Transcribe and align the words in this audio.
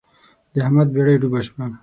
د 0.53 0.55
احمد 0.65 0.87
بېړۍ 0.95 1.15
ډوبه 1.21 1.39
شوه. 1.47 1.65